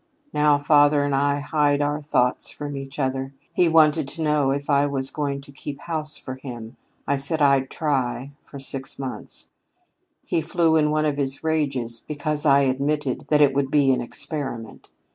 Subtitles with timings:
[0.33, 3.35] "Now father and I hide our thoughts from each other.
[3.53, 6.75] He wanted to know if I was going to keep house for him.
[7.05, 9.49] I said I'd try, for six months.
[10.25, 14.01] He flew in one of his rages because I admitted that it would be an
[14.01, 14.89] experiment.